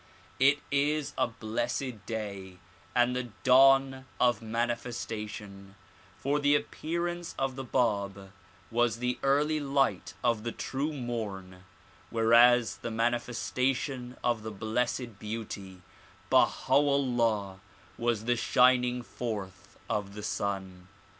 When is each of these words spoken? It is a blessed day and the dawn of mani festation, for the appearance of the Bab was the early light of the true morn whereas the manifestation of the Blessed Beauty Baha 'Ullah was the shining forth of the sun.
It 0.39 0.61
is 0.71 1.13
a 1.15 1.27
blessed 1.27 2.07
day 2.07 2.57
and 2.95 3.15
the 3.15 3.25
dawn 3.43 4.07
of 4.19 4.41
mani 4.41 4.73
festation, 4.73 5.75
for 6.17 6.39
the 6.39 6.55
appearance 6.55 7.35
of 7.37 7.55
the 7.55 7.63
Bab 7.63 8.31
was 8.71 8.97
the 8.97 9.19
early 9.21 9.59
light 9.59 10.15
of 10.23 10.41
the 10.41 10.51
true 10.51 10.91
morn 10.91 11.65
whereas 12.09 12.77
the 12.77 12.89
manifestation 12.89 14.17
of 14.23 14.41
the 14.41 14.49
Blessed 14.49 15.19
Beauty 15.19 15.83
Baha 16.31 16.73
'Ullah 16.73 17.59
was 17.95 18.25
the 18.25 18.35
shining 18.35 19.03
forth 19.03 19.77
of 19.87 20.15
the 20.15 20.23
sun. 20.23 20.87